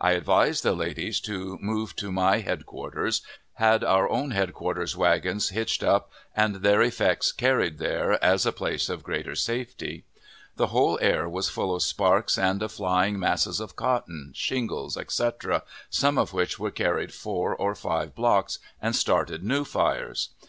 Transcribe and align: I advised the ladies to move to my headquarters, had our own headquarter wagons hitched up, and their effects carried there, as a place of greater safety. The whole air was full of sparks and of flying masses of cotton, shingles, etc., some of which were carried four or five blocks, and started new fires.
I 0.00 0.14
advised 0.14 0.64
the 0.64 0.72
ladies 0.72 1.20
to 1.20 1.56
move 1.62 1.94
to 1.94 2.10
my 2.10 2.38
headquarters, 2.38 3.22
had 3.52 3.84
our 3.84 4.08
own 4.08 4.32
headquarter 4.32 4.84
wagons 4.98 5.50
hitched 5.50 5.84
up, 5.84 6.10
and 6.34 6.56
their 6.56 6.82
effects 6.82 7.30
carried 7.30 7.78
there, 7.78 8.14
as 8.20 8.44
a 8.44 8.50
place 8.50 8.88
of 8.88 9.04
greater 9.04 9.36
safety. 9.36 10.04
The 10.56 10.66
whole 10.74 10.98
air 11.00 11.28
was 11.28 11.48
full 11.50 11.72
of 11.72 11.84
sparks 11.84 12.36
and 12.36 12.60
of 12.64 12.72
flying 12.72 13.16
masses 13.20 13.60
of 13.60 13.76
cotton, 13.76 14.32
shingles, 14.34 14.96
etc., 14.96 15.62
some 15.88 16.18
of 16.18 16.32
which 16.32 16.58
were 16.58 16.72
carried 16.72 17.14
four 17.14 17.54
or 17.54 17.76
five 17.76 18.12
blocks, 18.12 18.58
and 18.82 18.96
started 18.96 19.44
new 19.44 19.64
fires. 19.64 20.30